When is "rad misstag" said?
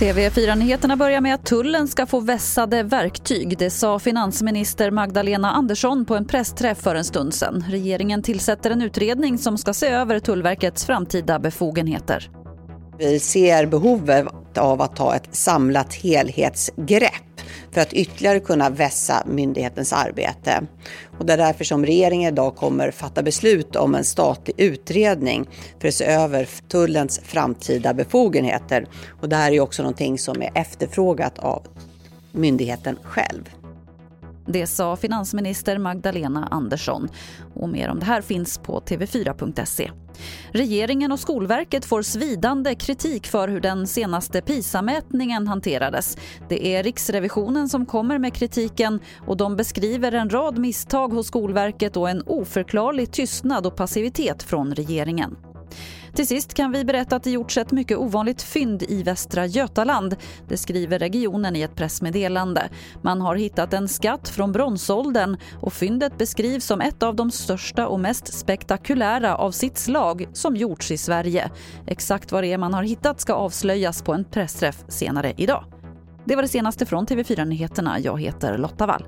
50.30-51.08